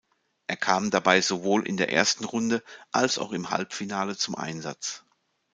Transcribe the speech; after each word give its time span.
Er 0.47 0.57
kam 0.57 0.89
dabei 0.89 1.21
sowohl 1.21 1.67
in 1.67 1.77
der 1.77 1.91
ersten 1.93 2.23
Runde 2.23 2.63
als 2.91 3.19
auch 3.19 3.31
im 3.33 3.51
Halbfinale 3.51 4.17
zum 4.17 4.33
Einsatz. 4.33 5.03